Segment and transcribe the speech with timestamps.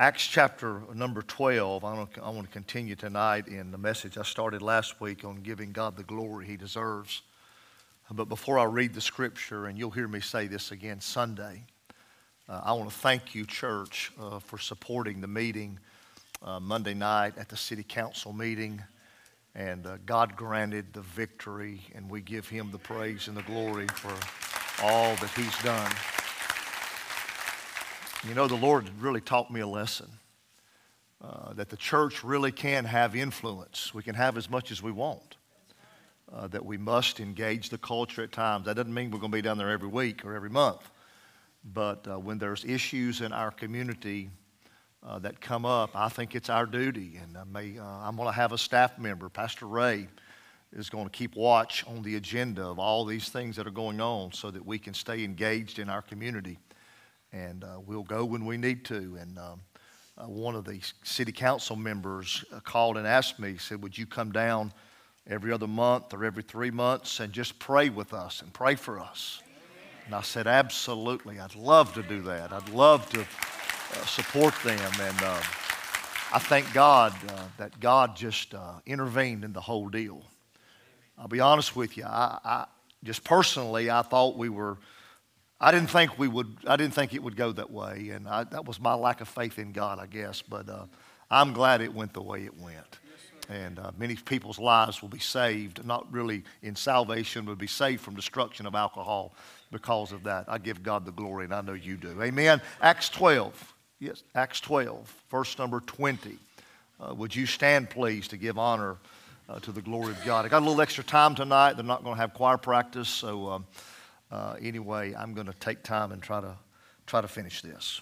[0.00, 1.84] Acts chapter number 12.
[1.84, 5.26] I want, to, I want to continue tonight in the message I started last week
[5.26, 7.20] on giving God the glory he deserves.
[8.10, 11.64] But before I read the scripture, and you'll hear me say this again Sunday,
[12.48, 15.78] uh, I want to thank you, church, uh, for supporting the meeting
[16.42, 18.82] uh, Monday night at the city council meeting.
[19.54, 23.86] And uh, God granted the victory, and we give him the praise and the glory
[23.88, 24.16] for
[24.82, 25.92] all that he's done.
[28.28, 30.08] You know, the Lord really taught me a lesson
[31.24, 33.94] uh, that the church really can have influence.
[33.94, 35.36] We can have as much as we want.
[36.30, 38.66] Uh, that we must engage the culture at times.
[38.66, 40.88] That doesn't mean we're going to be down there every week or every month.
[41.64, 44.30] But uh, when there's issues in our community
[45.02, 47.18] uh, that come up, I think it's our duty.
[47.20, 50.08] And I may, uh, I'm going to have a staff member, Pastor Ray,
[50.72, 54.00] is going to keep watch on the agenda of all these things that are going
[54.00, 56.58] on so that we can stay engaged in our community.
[57.32, 59.16] And uh, we'll go when we need to.
[59.20, 59.60] And um,
[60.20, 64.06] uh, one of the city council members uh, called and asked me, said, Would you
[64.06, 64.72] come down
[65.26, 68.98] every other month or every three months and just pray with us and pray for
[68.98, 69.40] us?
[70.06, 71.38] And I said, Absolutely.
[71.38, 72.52] I'd love to do that.
[72.52, 74.92] I'd love to uh, support them.
[75.00, 75.40] And uh,
[76.32, 78.54] I thank God uh, that God just
[78.86, 80.22] intervened in the whole deal.
[81.16, 82.04] I'll be honest with you.
[82.04, 82.66] I, I,
[83.04, 84.76] just personally, I thought we were.
[85.60, 86.56] I didn't think we would.
[86.66, 89.28] I didn't think it would go that way, and I, that was my lack of
[89.28, 90.40] faith in God, I guess.
[90.40, 90.86] But uh,
[91.30, 92.98] I'm glad it went the way it went,
[93.50, 95.84] and uh, many people's lives will be saved.
[95.84, 99.34] Not really in salvation, but be saved from destruction of alcohol
[99.70, 100.46] because of that.
[100.48, 102.22] I give God the glory, and I know you do.
[102.22, 102.62] Amen.
[102.80, 103.74] Acts 12.
[103.98, 106.38] Yes, Acts 12, verse number 20.
[106.98, 108.96] Uh, would you stand, please, to give honor?
[109.50, 110.44] uh, to the glory of God.
[110.44, 111.74] I got a little extra time tonight.
[111.74, 113.66] They're not going to have choir practice, so um,
[114.30, 116.56] uh, anyway, I'm going to take time and try to
[117.06, 118.00] try to finish this.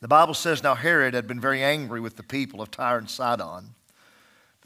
[0.00, 3.10] The Bible says, Now Herod had been very angry with the people of Tyre and
[3.10, 3.74] Sidon.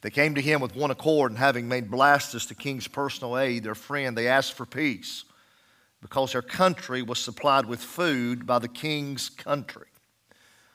[0.02, 3.64] They came to him with one accord, and having made Blastus the king's personal aide,
[3.64, 5.24] their friend, they asked for peace,
[6.02, 9.86] because their country was supplied with food by the king's country.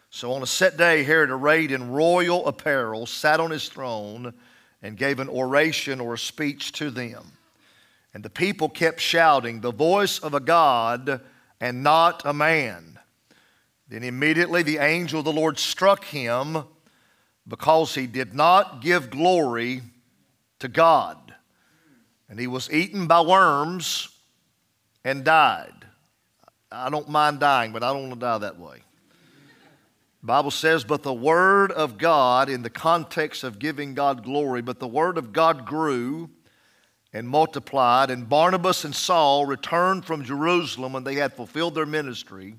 [0.10, 4.34] So on a set day, Herod, arrayed in royal apparel, sat on his throne
[4.82, 7.32] and gave an oration or a speech to them.
[8.14, 11.22] And the people kept shouting, The voice of a God
[11.62, 13.00] and not a man.
[13.88, 16.64] Then immediately the angel of the Lord struck him
[17.48, 19.82] because he did not give glory
[20.60, 21.34] to God.
[22.30, 24.10] And he was eaten by worms
[25.04, 25.74] and died.
[26.72, 28.84] I don't mind dying, but I don't want to die that way.
[30.22, 34.80] Bible says, but the word of God, in the context of giving God glory, but
[34.80, 36.30] the word of God grew
[37.14, 42.56] and multiplied, and Barnabas and Saul returned from Jerusalem when they had fulfilled their ministry.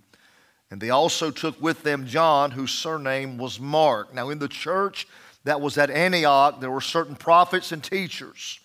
[0.71, 4.15] And they also took with them John, whose surname was Mark.
[4.15, 5.07] Now, in the church
[5.45, 8.61] that was at Antioch, there were certain prophets and teachers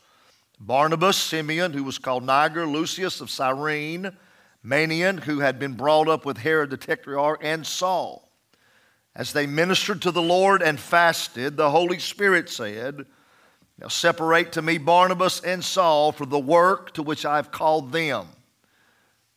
[0.60, 4.16] Barnabas, Simeon, who was called Niger, Lucius of Cyrene,
[4.64, 8.30] Manaen, who had been brought up with Herod the Tetrarch, and Saul.
[9.16, 13.06] As they ministered to the Lord and fasted, the Holy Spirit said,
[13.78, 18.28] Now separate to me Barnabas and Saul for the work to which I've called them.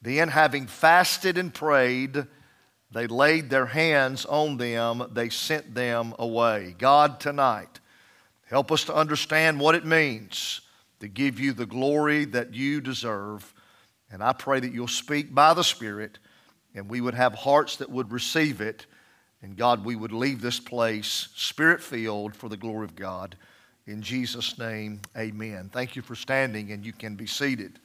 [0.00, 2.26] Then, having fasted and prayed,
[2.92, 6.76] they laid their hands on them, they sent them away.
[6.78, 7.80] God, tonight,
[8.46, 10.60] help us to understand what it means
[11.00, 13.52] to give you the glory that you deserve.
[14.10, 16.18] And I pray that you'll speak by the Spirit
[16.74, 18.86] and we would have hearts that would receive it
[19.42, 23.36] and God, we would leave this place spirit filled for the glory of God.
[23.88, 25.70] In Jesus' name, amen.
[25.72, 27.78] Thank you for standing, and you can be seated.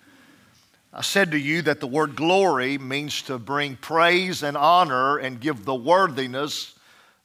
[0.92, 5.40] I said to you that the word glory means to bring praise and honor and
[5.40, 6.78] give the worthiness,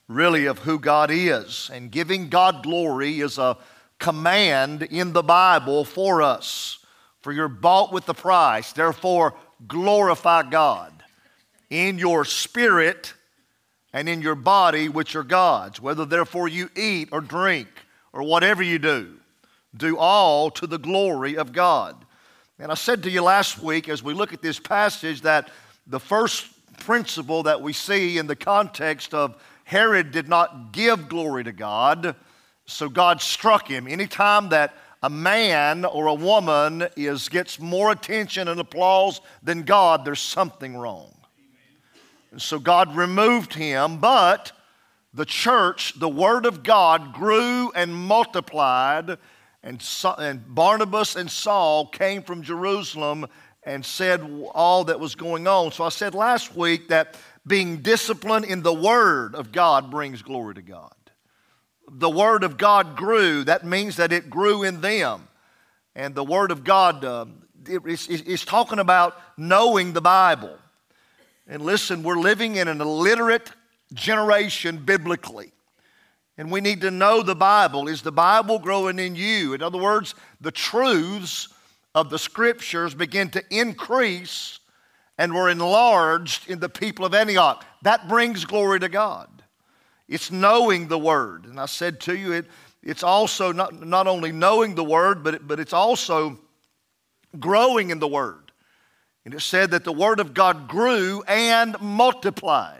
[0.06, 1.68] really, of who God is.
[1.72, 3.58] And giving God glory is a
[3.98, 6.78] command in the Bible for us.
[7.20, 9.34] For you're bought with the price, therefore,
[9.66, 10.92] glorify God
[11.68, 13.12] in your spirit
[13.92, 15.80] and in your body, which are God's.
[15.80, 17.66] Whether therefore you eat or drink
[18.12, 19.16] or whatever you do,
[19.76, 21.96] do all to the glory of God.
[22.58, 25.50] And I said to you last week as we look at this passage that
[25.86, 26.46] the first
[26.78, 32.16] principle that we see in the context of Herod did not give glory to God,
[32.66, 33.86] so God struck him.
[33.86, 40.04] Anytime that a man or a woman is, gets more attention and applause than God,
[40.04, 41.14] there's something wrong.
[42.30, 44.52] And so God removed him, but
[45.14, 49.18] the church, the Word of God, grew and multiplied.
[49.62, 49.84] And,
[50.18, 53.26] and Barnabas and Saul came from Jerusalem
[53.62, 54.22] and said
[54.54, 55.72] all that was going on.
[55.72, 57.16] So I said last week that
[57.46, 60.92] being disciplined in the Word of God brings glory to God.
[61.90, 63.44] The Word of God grew.
[63.44, 65.28] That means that it grew in them.
[65.96, 67.26] And the Word of God uh,
[67.66, 70.56] is talking about knowing the Bible.
[71.46, 73.50] And listen, we're living in an illiterate
[73.94, 75.52] generation biblically.
[76.36, 77.88] And we need to know the Bible.
[77.88, 79.54] Is the Bible growing in you?
[79.54, 81.48] In other words, the truths
[81.94, 84.60] of the scriptures begin to increase
[85.18, 87.64] and were enlarged in the people of Antioch.
[87.82, 89.28] That brings glory to God.
[90.08, 91.44] It's knowing the word.
[91.44, 92.46] And I said to you, it,
[92.82, 96.38] it's also not, not only knowing the word, but, it, but it's also
[97.38, 98.52] growing in the word.
[99.24, 102.77] And it said that the word of God grew and multiplied,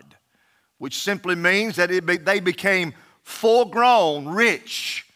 [0.79, 5.07] which simply means that be, they became full grown, rich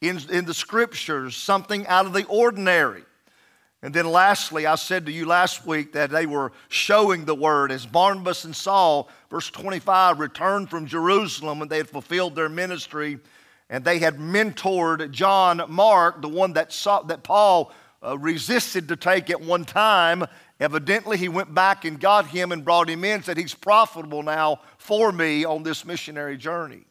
[0.00, 3.02] in, in the scriptures, something out of the ordinary.
[3.82, 7.70] And then lastly, I said to you last week that they were showing the word
[7.70, 13.20] as Barnabas and Saul, verse 25, returned from Jerusalem and they had fulfilled their ministry
[13.70, 17.72] and they had mentored John Mark, the one that, saw, that Paul
[18.02, 20.24] uh, resisted to take at one time.
[20.60, 24.60] Evidently, he went back and got him and brought him in, said, He's profitable now
[24.76, 26.82] for me on this missionary journey.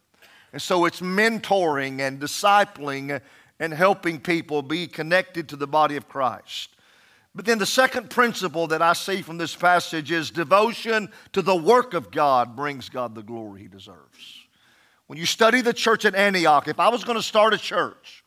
[0.54, 3.22] And so it's mentoring and discipling
[3.60, 6.70] and helping people be connected to the body of Christ.
[7.36, 11.56] But then the second principle that I see from this passage is devotion to the
[11.56, 14.48] work of God brings God the glory he deserves.
[15.08, 18.24] When you study the church at Antioch, if I was going to start a church,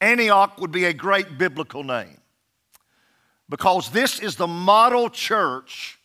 [0.00, 2.21] Antioch would be a great biblical name
[3.48, 5.98] because this is the model church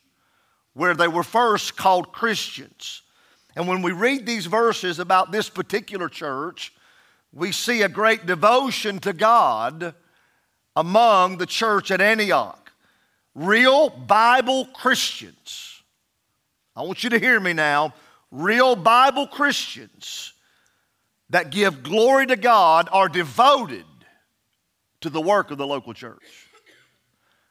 [0.73, 3.01] where they were first called Christians.
[3.55, 6.73] And when we read these verses about this particular church,
[7.33, 9.95] we see a great devotion to God
[10.75, 12.71] among the church at Antioch.
[13.33, 15.81] Real Bible Christians.
[16.75, 17.93] I want you to hear me now.
[18.31, 20.33] Real Bible Christians
[21.29, 23.85] that give glory to God are devoted
[25.01, 26.46] to the work of the local church.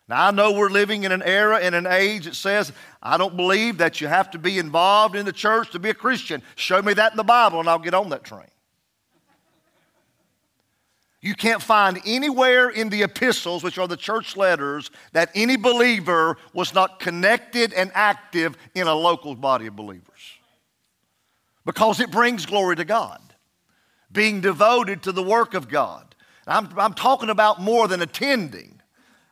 [0.08, 2.72] Now, I know we're living in an era and an age that says,
[3.02, 5.94] I don't believe that you have to be involved in the church to be a
[5.94, 6.42] Christian.
[6.54, 8.46] Show me that in the Bible and I'll get on that train.
[11.20, 16.36] You can't find anywhere in the epistles, which are the church letters, that any believer
[16.52, 20.04] was not connected and active in a local body of believers.
[21.64, 23.20] Because it brings glory to God,
[24.12, 26.14] being devoted to the work of God.
[26.46, 28.75] I'm, I'm talking about more than attending.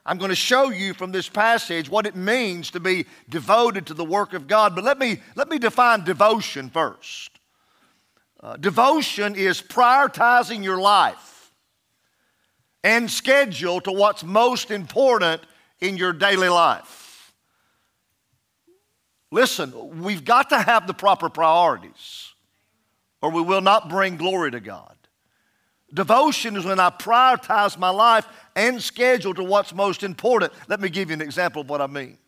[0.06, 3.94] I'm going to show you from this passage what it means to be devoted to
[3.94, 4.74] the work of God.
[4.74, 7.30] But let me, let me define devotion first.
[8.40, 11.50] Uh, devotion is prioritizing your life
[12.82, 15.40] and schedule to what's most important
[15.80, 17.32] in your daily life.
[19.30, 22.34] Listen, we've got to have the proper priorities,
[23.22, 24.94] or we will not bring glory to God.
[25.94, 28.26] Devotion is when I prioritize my life
[28.56, 30.52] and schedule to what's most important.
[30.68, 32.18] Let me give you an example of what I mean.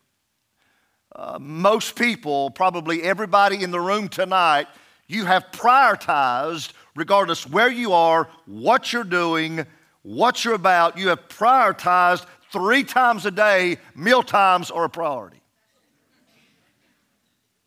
[1.13, 4.67] Uh, most people, probably everybody in the room tonight,
[5.07, 9.65] you have prioritized, regardless where you are, what you're doing,
[10.01, 15.41] what you're about, you have prioritized three times a day, meal times are a priority.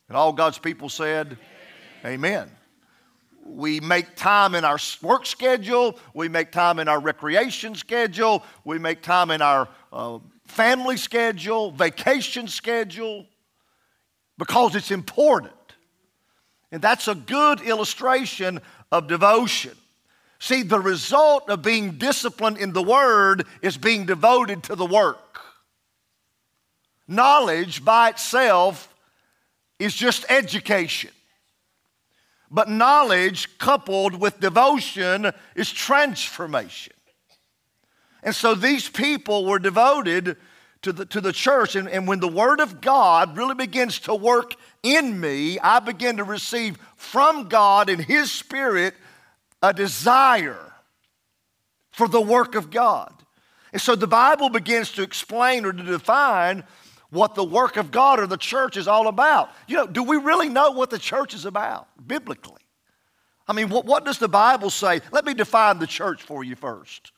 [0.08, 1.36] And all God's people said,
[2.04, 2.14] Amen.
[2.14, 2.50] Amen.
[3.44, 5.98] We make time in our work schedule.
[6.14, 8.44] We make time in our recreation schedule.
[8.64, 13.26] We make time in our uh, family schedule, vacation schedule,
[14.38, 15.54] because it's important.
[16.72, 18.60] And that's a good illustration
[18.92, 19.76] of devotion.
[20.38, 25.40] See, the result of being disciplined in the Word is being devoted to the work.
[27.06, 28.94] Knowledge by itself
[29.78, 31.10] is just education.
[32.50, 36.94] But knowledge coupled with devotion is transformation.
[38.22, 40.36] And so these people were devoted
[40.82, 41.76] to the, to the church.
[41.76, 46.16] And, and when the Word of God really begins to work in me, I begin
[46.16, 48.94] to receive from God and His Spirit
[49.62, 50.72] a desire
[51.90, 53.12] for the work of God.
[53.72, 56.64] And so the Bible begins to explain or to define
[57.10, 59.50] what the work of God or the church is all about.
[59.66, 62.62] You know, do we really know what the church is about biblically?
[63.46, 65.00] I mean, what, what does the Bible say?
[65.10, 67.12] Let me define the church for you first.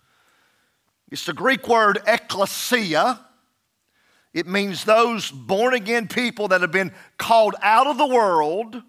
[1.10, 3.18] It's the Greek word ekklesia.
[4.32, 8.82] It means those born again people that have been called out of the world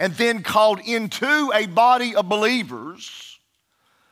[0.00, 3.27] and then called into a body of believers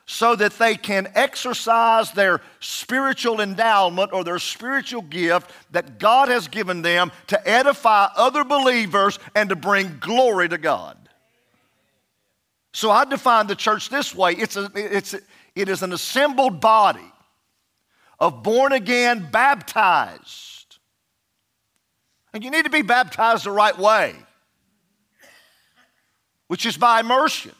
[0.06, 6.46] so that they can exercise their spiritual endowment or their spiritual gift that God has
[6.46, 10.96] given them to edify other believers and to bring glory to God.
[12.72, 15.20] So I define the church this way it's a, it's a,
[15.56, 17.12] it is an assembled body
[18.20, 20.76] of born again, baptized.
[22.32, 24.14] And you need to be baptized the right way,
[26.46, 27.52] which is by immersion.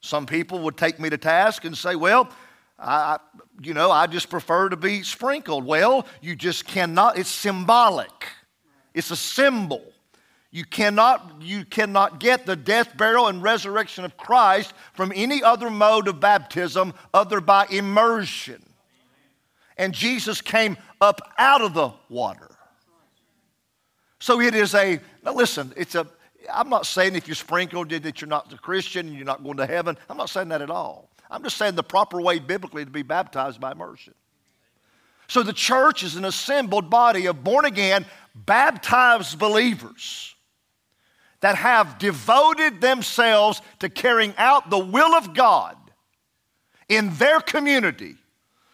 [0.00, 2.30] Some people would take me to task and say, well,
[2.78, 3.18] I,
[3.62, 5.64] you know, I just prefer to be sprinkled.
[5.64, 8.28] Well, you just cannot, it's symbolic,
[8.94, 9.84] it's a symbol.
[10.52, 15.70] You cannot, you cannot get the death, burial, and resurrection of Christ from any other
[15.70, 18.60] mode of baptism other by immersion.
[19.76, 22.50] And Jesus came up out of the water.
[24.18, 26.08] So it is a, listen, it's a,
[26.52, 29.56] I'm not saying if you're sprinkled that you're not a Christian and you're not going
[29.58, 29.96] to heaven.
[30.08, 31.10] I'm not saying that at all.
[31.30, 34.14] I'm just saying the proper way biblically to be baptized by immersion.
[35.28, 38.04] So the church is an assembled body of born again,
[38.34, 40.34] baptized believers
[41.40, 45.76] that have devoted themselves to carrying out the will of God
[46.88, 48.16] in their community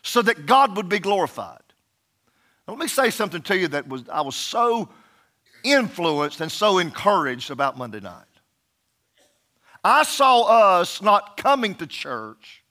[0.02, 1.60] so that God would be glorified.
[2.66, 4.88] Now, let me say something to you that was I was so
[5.72, 8.24] influenced and so encouraged about Monday night.
[9.84, 12.64] I saw us not coming to church,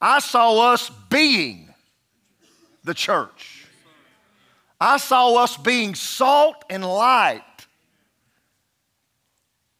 [0.00, 1.72] I saw us being
[2.84, 3.66] the church.
[4.80, 7.42] I saw us being salt and light.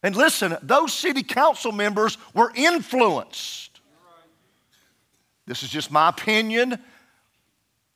[0.03, 3.79] And listen, those city council members were influenced.
[5.45, 6.79] This is just my opinion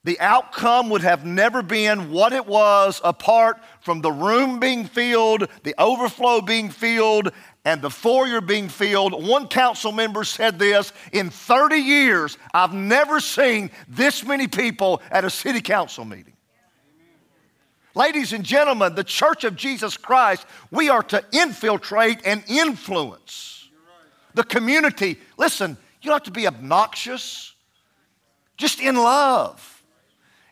[0.04, 5.48] the outcome would have never been what it was apart from the room being filled,
[5.62, 7.32] the overflow being filled,
[7.64, 9.26] and the foyer being filled.
[9.26, 15.24] One council member said this In 30 years, I've never seen this many people at
[15.24, 16.34] a city council meeting.
[17.94, 23.68] Ladies and gentlemen, the church of Jesus Christ, we are to infiltrate and influence
[24.34, 25.16] the community.
[25.38, 27.54] Listen, you don't have to be obnoxious,
[28.58, 29.73] just in love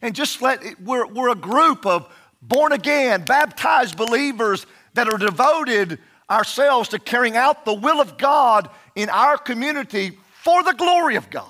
[0.03, 5.17] and just let it, we're, we're a group of born again, baptized believers that are
[5.17, 11.15] devoted ourselves to carrying out the will of God in our community for the glory
[11.15, 11.49] of God.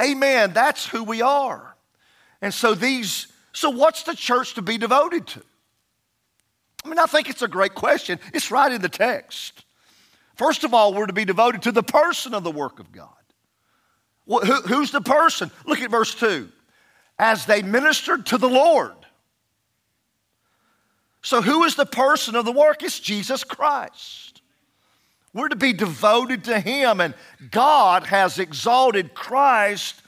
[0.00, 0.52] Amen.
[0.52, 1.74] That's who we are.
[2.42, 5.42] And so these, so what's the church to be devoted to?
[6.84, 8.18] I mean, I think it's a great question.
[8.34, 9.64] It's right in the text.
[10.36, 13.08] First of all, we're to be devoted to the person of the work of God.
[14.66, 15.50] Who's the person?
[15.64, 16.50] Look at verse 2
[17.18, 18.92] as they ministered to the Lord.
[21.22, 22.82] So, who is the person of the work?
[22.82, 24.42] It's Jesus Christ.
[25.32, 27.14] We're to be devoted to Him, and
[27.50, 30.00] God has exalted Christ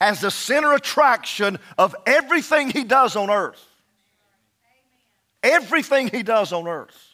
[0.00, 3.64] as the center attraction of everything He does on earth.
[5.42, 7.11] Everything He does on earth.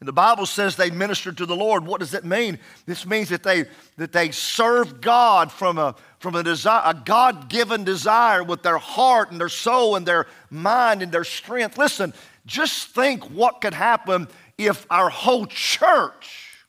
[0.00, 1.86] And the Bible says they ministered to the Lord.
[1.86, 2.58] What does that mean?
[2.84, 3.64] This means that they,
[3.96, 8.78] that they served God from a, from a, desire, a God given desire with their
[8.78, 11.78] heart and their soul and their mind and their strength.
[11.78, 12.12] Listen,
[12.44, 16.66] just think what could happen if our whole church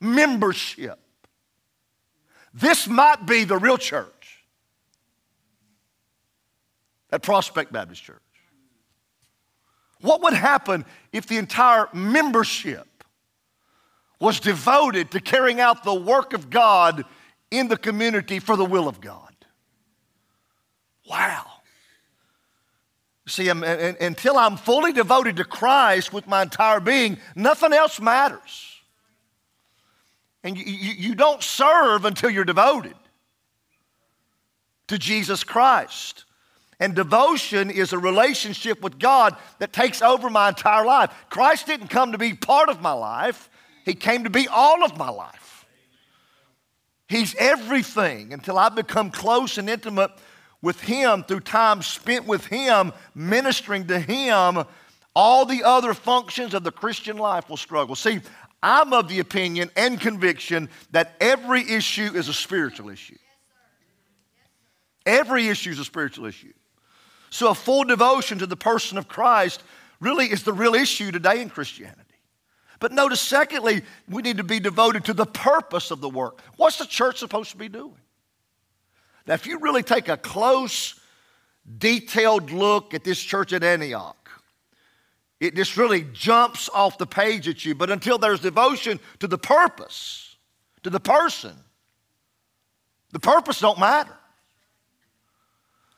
[0.00, 0.98] membership,
[2.52, 4.44] this might be the real church
[7.10, 8.23] at Prospect Baptist Church.
[10.04, 13.02] What would happen if the entire membership
[14.20, 17.06] was devoted to carrying out the work of God
[17.50, 19.34] in the community for the will of God?
[21.08, 21.46] Wow.
[23.26, 28.82] See, um, until I'm fully devoted to Christ with my entire being, nothing else matters.
[30.42, 32.96] And you, you, you don't serve until you're devoted
[34.88, 36.26] to Jesus Christ.
[36.84, 41.10] And devotion is a relationship with God that takes over my entire life.
[41.30, 43.48] Christ didn't come to be part of my life,
[43.86, 45.64] He came to be all of my life.
[47.08, 50.10] He's everything until I become close and intimate
[50.60, 54.64] with Him through time spent with Him, ministering to Him.
[55.16, 57.94] All the other functions of the Christian life will struggle.
[57.94, 58.20] See,
[58.62, 63.16] I'm of the opinion and conviction that every issue is a spiritual issue.
[65.06, 66.52] Every issue is a spiritual issue.
[67.34, 69.64] So, a full devotion to the person of Christ
[69.98, 72.14] really is the real issue today in Christianity.
[72.78, 76.40] But notice, secondly, we need to be devoted to the purpose of the work.
[76.58, 77.98] What's the church supposed to be doing?
[79.26, 81.00] Now, if you really take a close,
[81.76, 84.30] detailed look at this church at Antioch,
[85.40, 87.74] it just really jumps off the page at you.
[87.74, 90.36] But until there's devotion to the purpose,
[90.84, 91.56] to the person.
[93.10, 94.16] The purpose don't matter.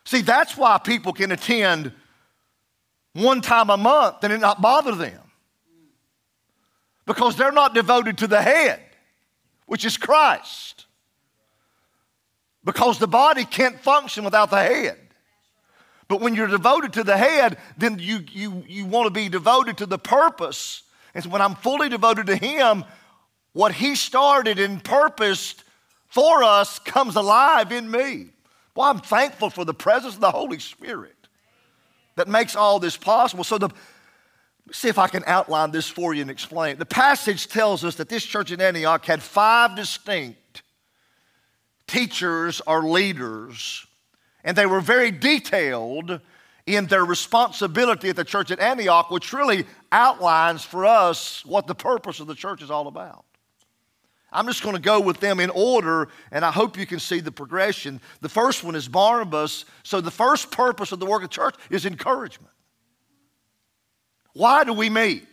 [0.07, 1.93] See, that's why people can attend
[3.13, 5.21] one time a month and it not bother them.
[7.07, 8.81] Because they're not devoted to the head,
[9.67, 10.87] which is Christ.
[12.65, 14.97] Because the body can't function without the head.
[16.07, 19.79] But when you're devoted to the head, then you, you, you want to be devoted
[19.79, 20.85] to the purpose.
[21.15, 22.85] And so when I'm fully devoted to Him,
[23.55, 25.65] what He started and purposed
[26.07, 28.29] for us comes alive in me.
[28.77, 31.17] Well, I'm thankful for the presence of the Holy Spirit
[32.15, 33.43] that makes all this possible.
[33.43, 33.71] So the
[34.73, 36.77] see if I can outline this for you and explain.
[36.77, 40.63] The passage tells us that this church in Antioch had five distinct
[41.87, 43.87] teachers or leaders
[44.47, 46.21] and they were very detailed
[46.67, 51.75] in their responsibility at the church at Antioch, which really outlines for us what the
[51.75, 53.25] purpose of the church is all about.
[54.37, 57.21] I'm just going to go with them in order, and I hope you can see
[57.21, 58.03] the progression.
[58.21, 59.65] The first one is Barnabas.
[59.83, 62.53] So, the first purpose of the work of the church is encouragement.
[64.35, 65.27] Why do we meet?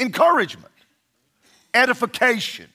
[0.00, 0.72] Encouragement,
[1.72, 2.68] edification,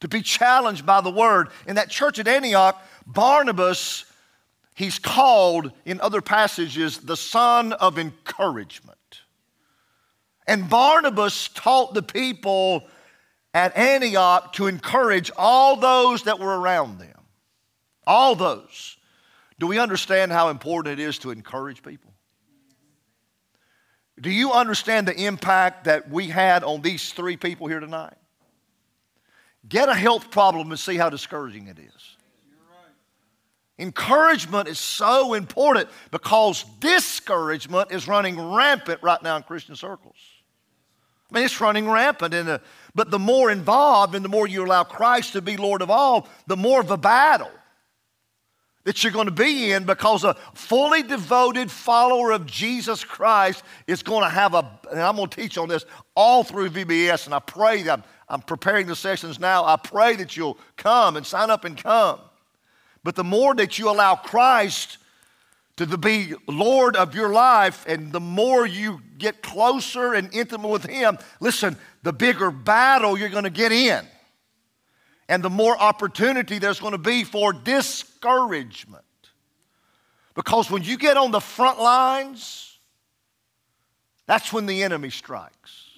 [0.00, 1.48] to be challenged by the word.
[1.66, 4.04] In that church at Antioch, Barnabas,
[4.74, 8.98] he's called in other passages the son of encouragement.
[10.46, 12.84] And Barnabas taught the people
[13.52, 17.18] at Antioch to encourage all those that were around them.
[18.06, 18.96] All those.
[19.58, 22.12] Do we understand how important it is to encourage people?
[24.20, 28.14] Do you understand the impact that we had on these three people here tonight?
[29.68, 32.16] Get a health problem and see how discouraging it is.
[33.78, 40.16] Encouragement is so important because discouragement is running rampant right now in Christian circles.
[41.30, 42.34] I mean, it's running rampant.
[42.34, 42.60] In a,
[42.94, 46.28] but the more involved and the more you allow Christ to be Lord of all,
[46.46, 47.50] the more of a battle
[48.84, 54.02] that you're going to be in because a fully devoted follower of Jesus Christ is
[54.02, 57.34] going to have a, and I'm going to teach on this all through VBS, and
[57.34, 59.64] I pray that I'm, I'm preparing the sessions now.
[59.64, 62.20] I pray that you'll come and sign up and come.
[63.04, 64.98] But the more that you allow Christ
[65.76, 70.84] to be Lord of your life, and the more you get closer and intimate with
[70.84, 74.04] Him, listen, the bigger battle you're going to get in,
[75.28, 79.04] and the more opportunity there's going to be for discouragement.
[80.34, 82.78] Because when you get on the front lines,
[84.26, 85.88] that's when the enemy strikes.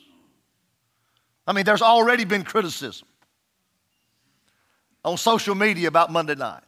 [1.46, 3.08] I mean, there's already been criticism
[5.04, 6.62] on social media about Monday night.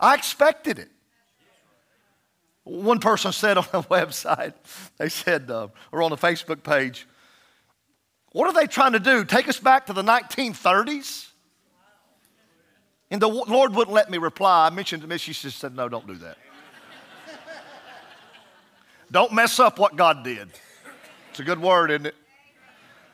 [0.00, 0.90] I expected it.
[2.64, 4.54] One person said on the website,
[4.98, 7.06] they said, uh, or on the Facebook page,
[8.36, 9.24] what are they trying to do?
[9.24, 11.28] Take us back to the 1930s?
[13.10, 14.66] And the Lord wouldn't let me reply.
[14.66, 16.36] I mentioned to me, she just said, no, don't do that.
[19.10, 20.50] don't mess up what God did.
[21.30, 22.14] It's a good word, isn't it?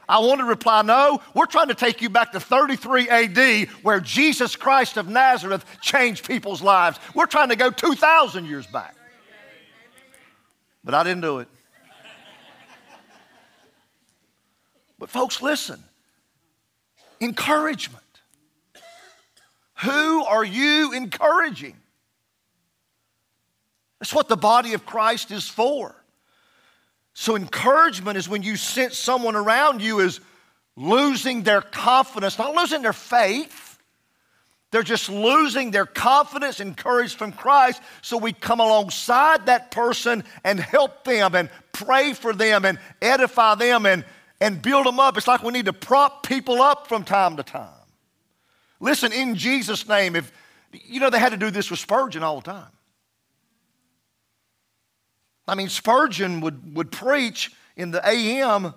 [0.09, 4.01] I want to reply, no, we're trying to take you back to 33 AD where
[4.01, 6.99] Jesus Christ of Nazareth changed people's lives.
[7.15, 8.97] We're trying to go 2,000 years back.
[10.83, 11.49] But I didn't do it.
[15.03, 15.83] But, folks, listen
[17.21, 18.05] encouragement.
[19.79, 21.75] Who are you encouraging?
[23.99, 25.93] That's what the body of Christ is for.
[27.15, 30.21] So, encouragement is when you sense someone around you is
[30.77, 33.81] losing their confidence, not losing their faith.
[34.71, 37.83] They're just losing their confidence and courage from Christ.
[38.03, 43.57] So we come alongside that person and help them and pray for them and edify
[43.57, 44.05] them and,
[44.43, 45.17] and build them up.
[45.17, 47.69] It's like we need to prop people up from time to time.
[48.81, 50.33] Listen, in Jesus' name, if
[50.73, 52.73] you know they had to do this with Spurgeon all the time.
[55.47, 58.75] I mean, Spurgeon would, would preach in the AM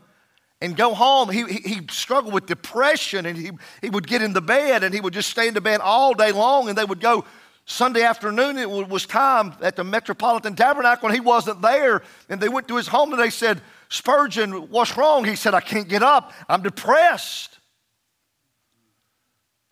[0.62, 1.30] and go home.
[1.30, 3.52] He, he, he, struggled with depression and he,
[3.82, 6.14] he would get in the bed and he would just stay in the bed all
[6.14, 7.26] day long and they would go
[7.66, 8.58] Sunday afternoon.
[8.58, 12.04] It was time at the Metropolitan Tabernacle and he wasn't there.
[12.30, 15.26] And they went to his home and they said, Spurgeon, what's wrong?
[15.26, 16.32] He said, I can't get up.
[16.48, 17.60] I'm depressed.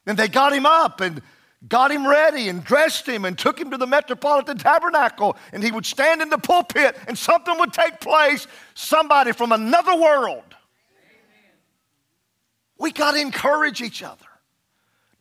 [0.05, 1.21] And they got him up and
[1.67, 5.37] got him ready and dressed him and took him to the Metropolitan Tabernacle.
[5.53, 8.47] And he would stand in the pulpit and something would take place.
[8.73, 10.43] Somebody from another world.
[12.79, 14.25] We got to encourage each other.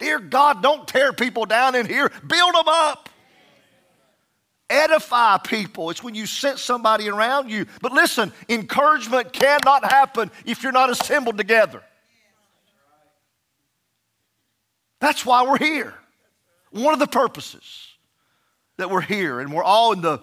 [0.03, 3.09] Dear God, don't tear people down in here, build them up.
[4.69, 5.91] Edify people.
[5.91, 7.67] It's when you sense somebody around you.
[7.81, 11.85] But listen, encouragement cannot happen if you're not assembled together.
[14.99, 15.95] That's why we're here.
[16.73, 17.87] One of the purposes
[18.79, 20.19] that we're here, and we're all in the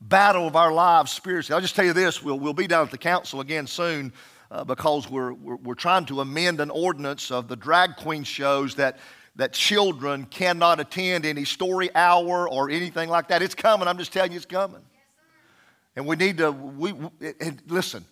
[0.00, 1.54] battle of our lives spiritually.
[1.54, 4.14] I'll just tell you this we'll, we'll be down at the council again soon
[4.52, 8.74] uh, because we're, we're, we're trying to amend an ordinance of the drag queen shows
[8.74, 8.98] that,
[9.34, 13.40] that children cannot attend any story hour or anything like that.
[13.40, 13.88] It's coming.
[13.88, 14.82] I'm just telling you, it's coming.
[15.96, 16.94] And we need to, we,
[17.40, 18.04] and listen,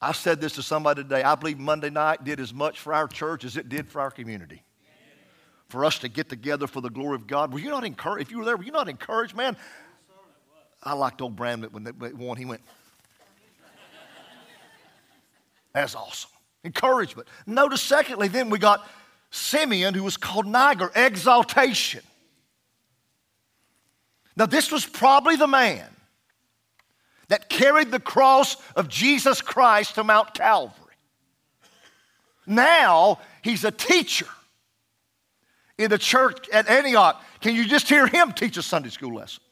[0.00, 1.22] I said this to somebody today.
[1.22, 4.10] I believe Monday night did as much for our church as it did for our
[4.10, 4.62] community.
[5.68, 7.52] For us to get together for the glory of God.
[7.52, 8.28] Were you not encouraged?
[8.28, 9.56] If you were there, were you not encouraged, man?
[10.82, 12.38] I liked old Bramlett when they won.
[12.38, 12.62] He went,
[15.72, 16.30] That's awesome.
[16.64, 17.28] Encouragement.
[17.46, 18.86] Notice, secondly, then we got
[19.30, 22.02] Simeon, who was called Niger, exaltation.
[24.36, 25.86] Now, this was probably the man
[27.28, 30.74] that carried the cross of Jesus Christ to Mount Calvary.
[32.46, 34.26] Now, he's a teacher
[35.78, 37.22] in the church at Antioch.
[37.40, 39.42] Can you just hear him teach a Sunday school lesson?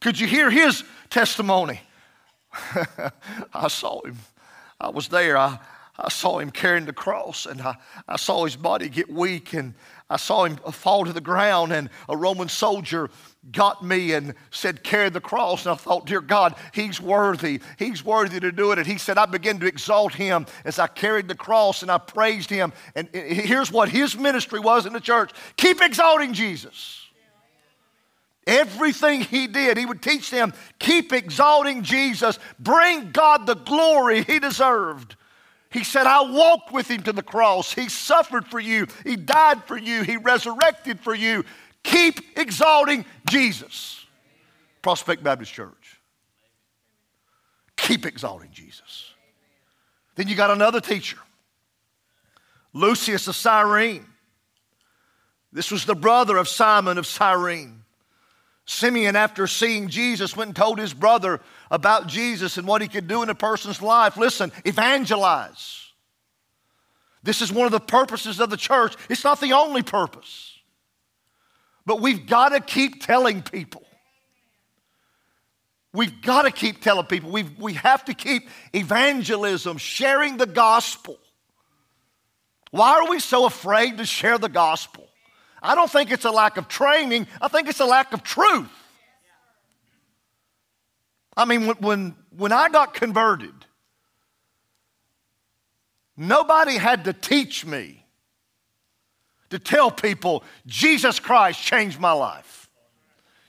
[0.00, 1.80] Could you hear his testimony?
[3.54, 4.16] I saw him.
[4.82, 5.38] I was there.
[5.38, 5.60] I,
[5.96, 7.76] I saw him carrying the cross and I,
[8.08, 9.74] I saw his body get weak and
[10.10, 13.08] I saw him fall to the ground and a Roman soldier
[13.52, 15.64] got me and said, Carry the cross.
[15.64, 17.60] And I thought, Dear God, he's worthy.
[17.78, 18.78] He's worthy to do it.
[18.78, 21.98] And he said, I began to exalt him as I carried the cross and I
[21.98, 22.72] praised him.
[22.96, 27.01] And here's what his ministry was in the church keep exalting Jesus.
[28.46, 34.38] Everything he did, he would teach them keep exalting Jesus, bring God the glory he
[34.38, 35.16] deserved.
[35.70, 37.72] He said, I walked with him to the cross.
[37.72, 38.86] He suffered for you.
[39.04, 40.02] He died for you.
[40.02, 41.44] He resurrected for you.
[41.82, 44.04] Keep exalting Jesus.
[44.82, 46.00] Prospect Baptist Church.
[47.76, 49.12] Keep exalting Jesus.
[50.14, 51.18] Then you got another teacher,
[52.74, 54.04] Lucius of Cyrene.
[55.52, 57.81] This was the brother of Simon of Cyrene.
[58.72, 63.06] Simeon, after seeing Jesus, went and told his brother about Jesus and what he could
[63.06, 64.16] do in a person's life.
[64.16, 65.90] Listen, evangelize.
[67.22, 68.96] This is one of the purposes of the church.
[69.08, 70.58] It's not the only purpose.
[71.86, 73.84] But we've got to keep telling people.
[75.92, 77.30] We've got to keep telling people.
[77.30, 81.18] We've, we have to keep evangelism, sharing the gospel.
[82.70, 85.06] Why are we so afraid to share the gospel?
[85.62, 88.68] I don't think it's a lack of training, I think it's a lack of truth.
[91.36, 93.54] I mean, when, when, I got converted,
[96.16, 98.04] nobody had to teach me
[99.48, 102.68] to tell people Jesus Christ changed my life.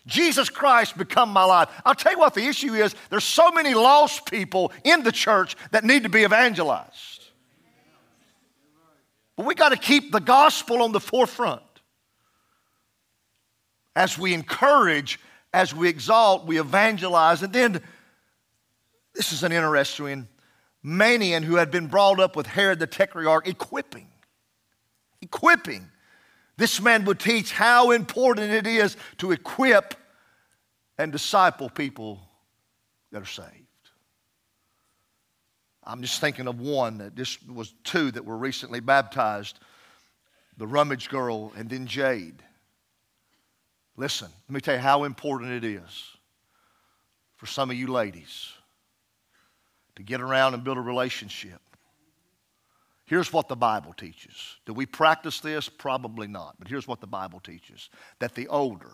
[0.06, 1.70] Jesus Christ become my life.
[1.86, 2.94] I'll tell you what the issue is.
[3.10, 7.24] There's so many lost people in the church that need to be evangelized.
[9.36, 11.64] But we got to keep the gospel on the forefront
[13.96, 15.20] as we encourage,
[15.54, 17.44] as we exalt, we evangelize.
[17.44, 17.82] And then,
[19.14, 20.28] this is an interesting
[20.84, 24.08] Manaen who had been brought up with Herod the Tetrarch, equipping.
[25.22, 25.90] Equipping.
[26.58, 29.96] This man would teach how important it is to equip
[30.98, 32.20] and disciple people
[33.12, 33.50] that are saved.
[35.84, 39.60] I'm just thinking of one that just was two that were recently baptized
[40.58, 42.44] the Rummage Girl and then Jade.
[43.96, 46.18] Listen, let me tell you how important it is
[47.38, 48.52] for some of you ladies
[49.96, 51.62] to get around and build a relationship.
[53.06, 54.56] Here's what the Bible teaches.
[54.66, 55.70] Do we practice this?
[55.70, 56.56] Probably not.
[56.58, 58.92] But here's what the Bible teaches that the older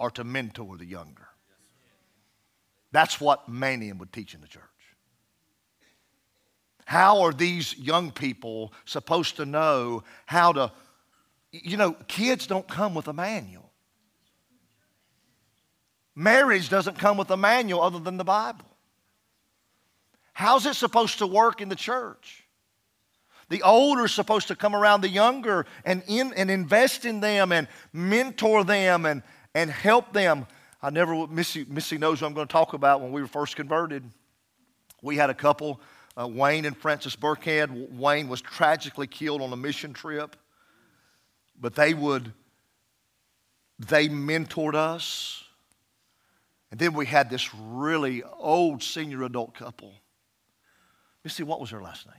[0.00, 1.28] are to mentor the younger.
[2.90, 4.62] That's what Manaen would teach in the church.
[6.84, 10.72] How are these young people supposed to know how to
[11.62, 13.70] you know, kids don't come with a manual.
[16.16, 18.66] Marriage doesn't come with a manual other than the Bible.
[20.32, 22.44] How's it supposed to work in the church?
[23.50, 27.52] The older is supposed to come around the younger and, in, and invest in them
[27.52, 29.22] and mentor them and,
[29.54, 30.46] and help them.
[30.82, 33.54] I never, Missy, Missy knows what I'm going to talk about when we were first
[33.54, 34.02] converted.
[35.02, 35.80] We had a couple,
[36.16, 37.92] uh, Wayne and Frances Burkhead.
[37.96, 40.36] Wayne was tragically killed on a mission trip
[41.60, 42.32] but they would,
[43.78, 45.44] they mentored us.
[46.70, 49.94] And then we had this really old senior adult couple.
[51.22, 52.18] You see, what was their last names?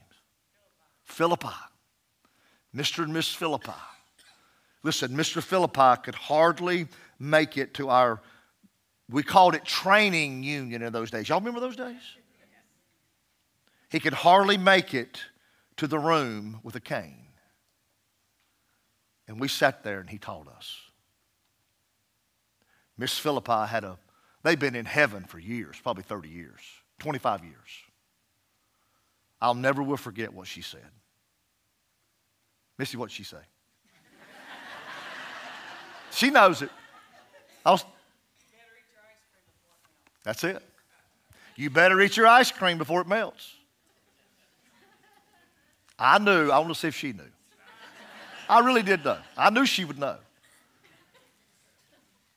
[1.04, 1.48] Philippi.
[2.74, 3.04] Mr.
[3.04, 3.72] and Miss Philippi.
[4.82, 5.42] Listen, Mr.
[5.42, 8.20] Philippi could hardly make it to our,
[9.10, 11.28] we called it training union in those days.
[11.28, 12.00] Y'all remember those days?
[13.90, 15.20] He could hardly make it
[15.76, 17.25] to the room with a cane.
[19.28, 20.80] And we sat there and he taught us.
[22.98, 23.98] Miss Philippi had a,
[24.42, 26.60] they've been in heaven for years, probably 30 years,
[26.98, 27.54] 25 years.
[29.40, 30.80] I'll never will forget what she said.
[32.78, 33.36] Missy, what'd she say?
[36.10, 36.70] she knows it.
[37.64, 37.84] Was,
[40.22, 40.62] that's it.
[41.56, 43.52] You better eat your ice cream before it melts.
[45.98, 46.50] I knew.
[46.50, 47.22] I want to see if she knew.
[48.48, 49.18] I really did know.
[49.36, 50.18] I knew she would know.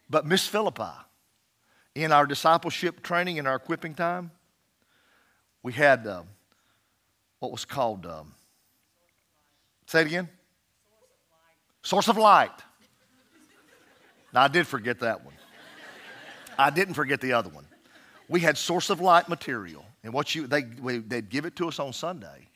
[0.09, 0.83] But Miss Philippi,
[1.93, 4.31] in our discipleship training, in our equipping time,
[5.61, 6.25] we had um,
[7.39, 8.33] what was called, um,
[9.85, 10.29] say it again?
[11.83, 12.51] Source of light.
[14.33, 15.33] Now, I did forget that one.
[16.57, 17.65] I didn't forget the other one.
[18.27, 21.79] We had source of light material, and what you they they'd give it to us
[21.79, 22.47] on Sunday,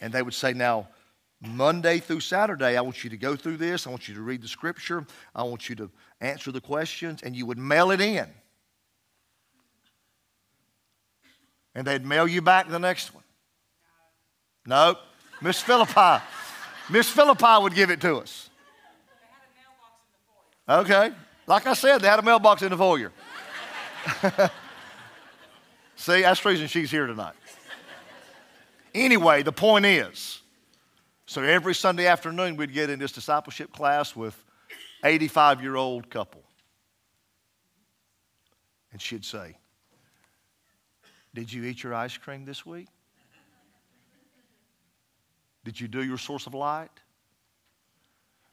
[0.00, 0.88] and they would say, "Now,
[1.40, 3.86] Monday through Saturday, I want you to go through this.
[3.86, 5.06] I want you to read the scripture.
[5.34, 8.26] I want you to answer the questions, and you would mail it in.
[11.74, 13.22] And they'd mail you back the next one.
[14.66, 14.98] Nope.
[15.40, 16.22] Miss Philippi.
[16.90, 18.50] Miss Philippi would give it to us.
[20.68, 21.12] Okay.
[21.46, 23.12] Like I said, they had a mailbox in the foyer.
[25.96, 27.34] See, that's the reason she's here tonight.
[28.94, 30.42] Anyway, the point is
[31.28, 34.34] so every Sunday afternoon, we'd get in this discipleship class with
[35.04, 36.42] 85 year old couple.
[38.92, 39.58] And she'd say,
[41.34, 42.88] Did you eat your ice cream this week?
[45.64, 46.88] Did you do your source of light?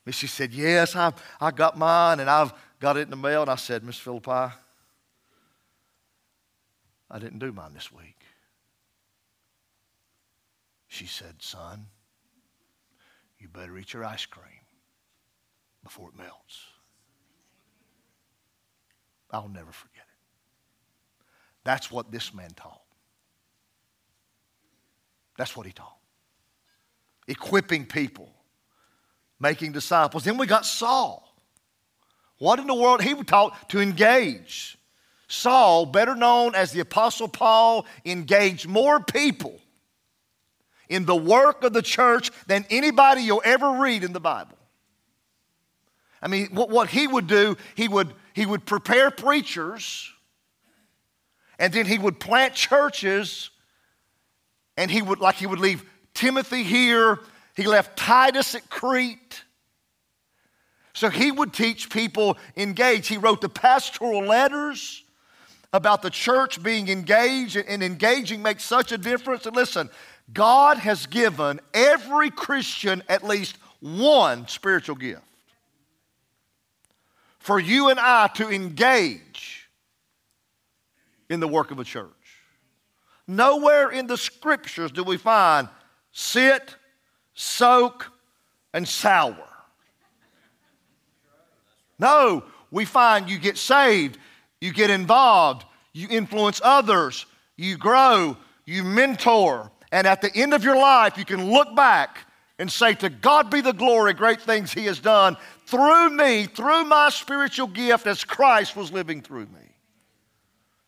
[0.05, 3.43] And she said, Yes, I, I got mine and I've got it in the mail.
[3.43, 4.53] And I said, Miss Philippi,
[7.09, 8.19] I didn't do mine this week.
[10.89, 11.85] She said, Son,
[13.45, 14.65] you better eat your ice cream
[15.83, 16.63] before it melts.
[19.29, 21.25] I'll never forget it.
[21.63, 22.81] That's what this man taught.
[25.37, 25.97] That's what he taught.
[27.27, 28.31] Equipping people,
[29.39, 30.23] making disciples.
[30.23, 31.31] Then we got Saul.
[32.39, 33.03] What in the world?
[33.03, 34.75] He taught to engage.
[35.27, 39.59] Saul, better known as the Apostle Paul, engaged more people
[40.89, 44.57] in the work of the church than anybody you'll ever read in the Bible.
[46.21, 50.11] I mean, what, what he would do, he would, he would prepare preachers,
[51.59, 53.49] and then he would plant churches,
[54.77, 57.19] and he would, like he would leave Timothy here,
[57.55, 59.43] he left Titus at Crete.
[60.93, 63.07] So he would teach people engaged.
[63.07, 65.03] He wrote the pastoral letters
[65.73, 69.45] about the church being engaged, and engaging makes such a difference.
[69.45, 69.89] And listen,
[70.33, 75.21] God has given every Christian at least one spiritual gift.
[77.39, 79.69] For you and I to engage
[81.29, 82.09] in the work of a church.
[83.27, 85.67] Nowhere in the scriptures do we find
[86.11, 86.75] sit,
[87.33, 88.11] soak,
[88.73, 89.47] and sour.
[91.97, 94.17] No, we find you get saved,
[94.59, 98.35] you get involved, you influence others, you grow,
[98.65, 102.27] you mentor, and at the end of your life, you can look back
[102.59, 106.83] and say, To God be the glory, great things He has done through me, through
[106.83, 109.73] my spiritual gift as Christ was living through me.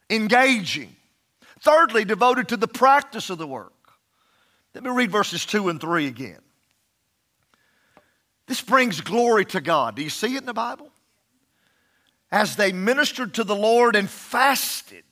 [0.10, 0.94] Engaging.
[1.62, 3.72] Thirdly, devoted to the practice of the work.
[4.76, 6.42] Let me read verses 2 and 3 again.
[8.46, 9.96] This brings glory to God.
[9.96, 10.92] Do you see it in the Bible?
[12.30, 15.06] As they ministered to the Lord and fasted.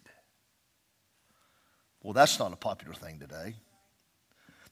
[2.03, 3.55] Well, that's not a popular thing today.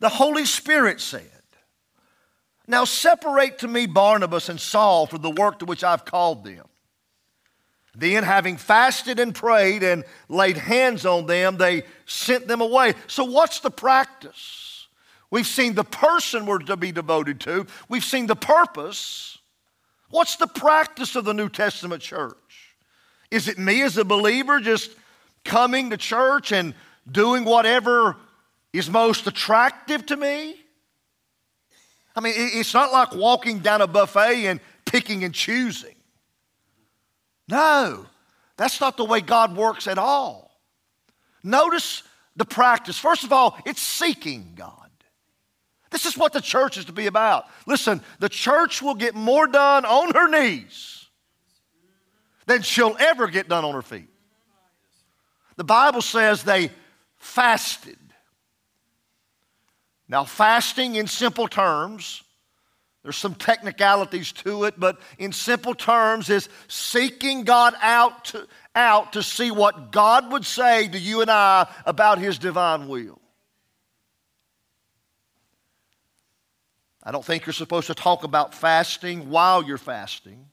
[0.03, 1.31] The Holy Spirit said,
[2.67, 6.65] Now separate to me Barnabas and Saul for the work to which I've called them.
[7.95, 12.95] Then, having fasted and prayed and laid hands on them, they sent them away.
[13.07, 14.87] So, what's the practice?
[15.31, 19.37] We've seen the person we're to be devoted to, we've seen the purpose.
[20.09, 22.75] What's the practice of the New Testament church?
[23.31, 24.91] Is it me as a believer just
[25.45, 26.73] coming to church and
[27.09, 28.17] doing whatever
[28.73, 30.55] is most attractive to me.
[32.15, 35.95] I mean, it's not like walking down a buffet and picking and choosing.
[37.47, 38.05] No,
[38.57, 40.51] that's not the way God works at all.
[41.43, 42.03] Notice
[42.36, 42.97] the practice.
[42.97, 44.89] First of all, it's seeking God.
[45.91, 47.45] This is what the church is to be about.
[47.67, 51.05] Listen, the church will get more done on her knees
[52.47, 54.09] than she'll ever get done on her feet.
[55.55, 56.71] The Bible says they
[57.17, 57.97] fasted
[60.07, 62.23] now, fasting in simple terms
[63.03, 69.13] There's some technicalities to it, but in simple terms, is seeking God out to, out
[69.13, 73.19] to see what God would say to you and I about His divine will.
[77.03, 80.45] I don't think you're supposed to talk about fasting while you're fasting.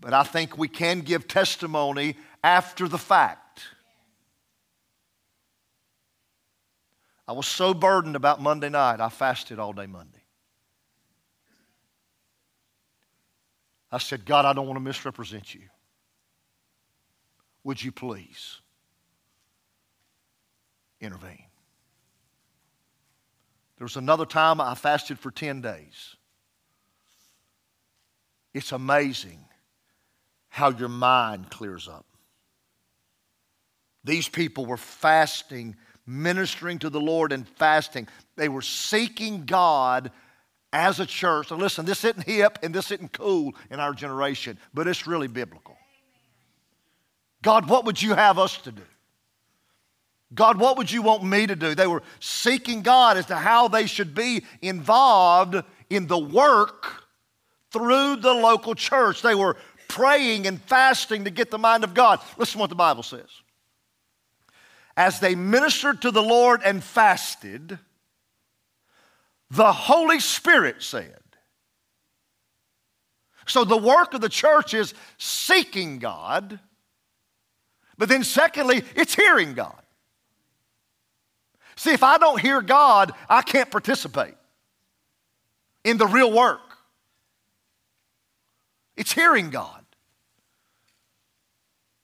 [0.00, 3.39] But I think we can give testimony after the fact.
[7.30, 10.24] I was so burdened about Monday night, I fasted all day Monday.
[13.92, 15.60] I said, God, I don't want to misrepresent you.
[17.62, 18.58] Would you please
[21.00, 21.44] intervene?
[23.78, 26.16] There was another time I fasted for 10 days.
[28.52, 29.44] It's amazing
[30.48, 32.06] how your mind clears up.
[34.02, 35.76] These people were fasting,
[36.10, 38.08] ministering to the Lord and fasting.
[38.36, 40.10] They were seeking God
[40.72, 41.50] as a church.
[41.50, 45.28] Now, listen, this isn't hip and this isn't cool in our generation, but it's really
[45.28, 45.76] biblical.
[47.42, 48.82] God, what would you have us to do?
[50.34, 51.74] God, what would you want me to do?
[51.74, 55.56] They were seeking God as to how they should be involved
[55.88, 57.04] in the work
[57.72, 59.22] through the local church.
[59.22, 59.56] They were
[59.88, 62.20] praying and fasting to get the mind of God.
[62.36, 63.28] Listen to what the Bible says.
[65.00, 67.78] As they ministered to the Lord and fasted,
[69.50, 71.22] the Holy Spirit said.
[73.46, 76.60] So the work of the church is seeking God,
[77.96, 79.80] but then secondly, it's hearing God.
[81.76, 84.34] See, if I don't hear God, I can't participate
[85.82, 86.76] in the real work.
[88.98, 89.82] It's hearing God.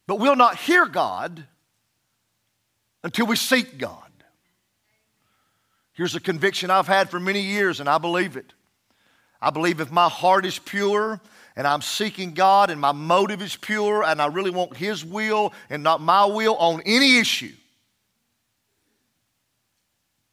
[0.06, 1.46] But we'll not hear God
[3.06, 4.10] until we seek God.
[5.92, 8.52] Here's a conviction I've had for many years, and I believe it.
[9.40, 11.20] I believe if my heart is pure
[11.54, 15.52] and I'm seeking God and my motive is pure and I really want His will
[15.70, 17.52] and not my will on any issue,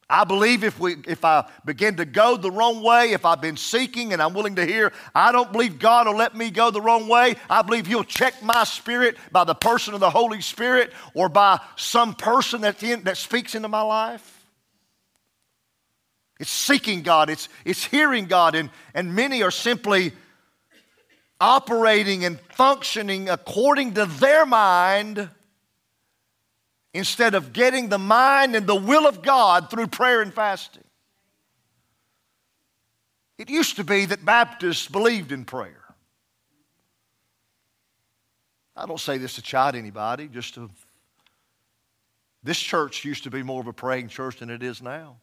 [0.09, 3.57] I believe if, we, if I begin to go the wrong way, if I've been
[3.57, 6.81] seeking and I'm willing to hear, I don't believe God will let me go the
[6.81, 7.35] wrong way.
[7.49, 11.59] I believe He'll check my spirit by the person of the Holy Spirit or by
[11.77, 14.45] some person that, in, that speaks into my life.
[16.39, 20.11] It's seeking God, it's, it's hearing God, and, and many are simply
[21.39, 25.29] operating and functioning according to their mind
[26.93, 30.83] instead of getting the mind and the will of God through prayer and fasting.
[33.37, 35.83] It used to be that Baptists believed in prayer.
[38.75, 40.69] I don't say this to chide anybody, just to.
[42.43, 45.17] This church used to be more of a praying church than it is now.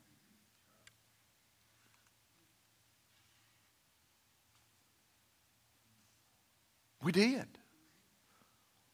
[7.02, 7.46] We did.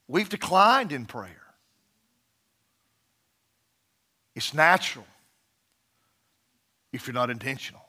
[0.08, 1.45] We've declined in prayer.
[4.36, 5.06] It's natural
[6.92, 7.82] if you're not intentional.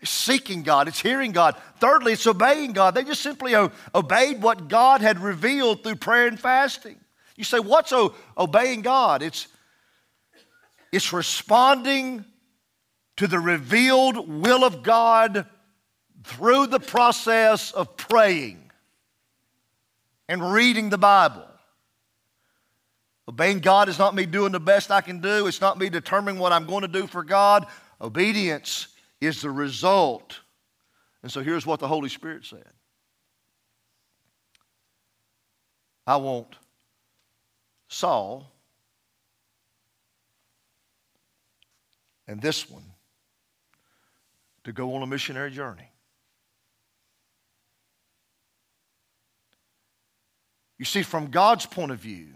[0.00, 1.56] It's seeking God, it's hearing God.
[1.78, 2.94] Thirdly, it's obeying God.
[2.94, 3.54] They just simply
[3.94, 6.96] obeyed what God had revealed through prayer and fasting.
[7.36, 7.92] You say, what's
[8.36, 9.22] obeying God?
[9.22, 9.46] It's,
[10.92, 12.24] it's responding
[13.16, 15.46] to the revealed will of God
[16.24, 18.70] through the process of praying
[20.28, 21.46] and reading the Bible.
[23.28, 26.40] Obeying God is not me doing the best I can do, it's not me determining
[26.40, 27.66] what I'm going to do for God.
[28.00, 28.88] Obedience
[29.20, 30.40] is the result.
[31.22, 32.64] And so here's what the Holy Spirit said
[36.06, 36.56] I want
[37.88, 38.50] Saul
[42.26, 42.84] and this one
[44.64, 45.88] to go on a missionary journey.
[50.78, 52.28] You see, from God's point of view,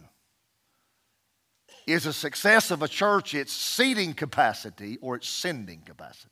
[1.87, 6.31] is a success of a church its seating capacity or its sending capacity.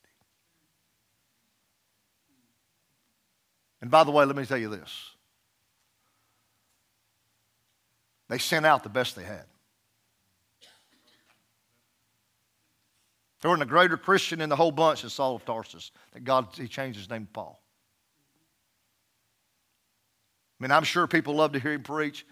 [3.80, 5.10] And by the way, let me tell you this
[8.28, 9.44] they sent out the best they had.
[13.42, 15.92] There wasn't a greater Christian in the whole bunch than Saul of Tarsus.
[16.12, 17.60] That God, he changed his name to Paul.
[20.58, 22.26] I mean, I'm sure people love to hear him preach.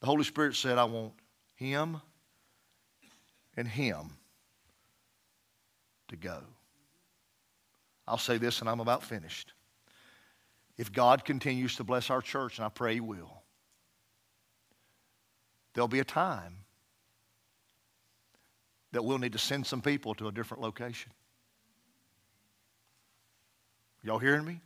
[0.00, 1.14] The Holy Spirit said, I want
[1.56, 2.00] him
[3.56, 4.10] and him
[6.08, 6.38] to go.
[8.06, 9.52] I'll say this and I'm about finished.
[10.78, 13.42] If God continues to bless our church, and I pray He will,
[15.74, 16.56] there'll be a time
[18.92, 21.12] that we'll need to send some people to a different location.
[24.02, 24.60] Y'all hearing me?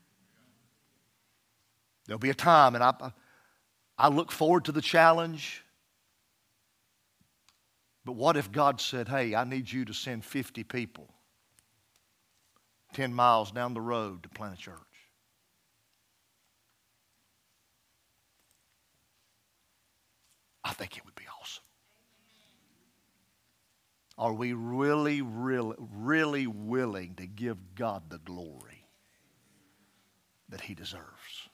[2.06, 2.94] There'll be a time, and I,
[3.98, 5.62] I look forward to the challenge.
[8.06, 11.12] But what if God said, hey, I need you to send 50 people
[12.92, 14.76] 10 miles down the road to plant a church?
[20.64, 21.64] I think it would be awesome.
[24.16, 28.86] Are we really, really, really willing to give God the glory
[30.48, 31.48] that He deserves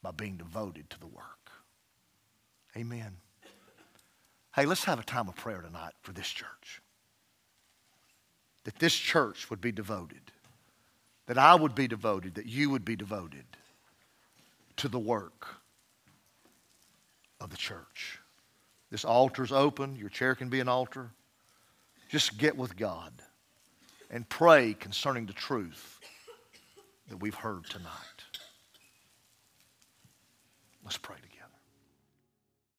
[0.00, 1.50] by being devoted to the work?
[2.76, 3.16] Amen.
[4.54, 6.82] Hey, let's have a time of prayer tonight for this church.
[8.64, 10.32] That this church would be devoted,
[11.26, 13.44] that I would be devoted, that you would be devoted
[14.76, 15.46] to the work
[17.40, 18.18] of the church.
[18.90, 19.94] This altar's open.
[19.96, 21.10] Your chair can be an altar.
[22.08, 23.12] Just get with God
[24.10, 26.00] and pray concerning the truth
[27.08, 27.88] that we've heard tonight.
[30.82, 31.29] Let's pray together.